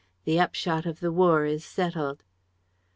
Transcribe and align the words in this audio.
The 0.23 0.39
upshot 0.39 0.87
of 0.87 0.99
the 0.99 1.11
war 1.11 1.45
is 1.45 1.63
settled.' 1.63 2.23